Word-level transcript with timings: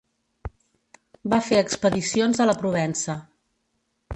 Va 1.33 1.39
fer 1.49 1.59
expedicions 1.65 2.41
a 2.41 2.49
la 2.51 2.57
Provença. 2.63 3.17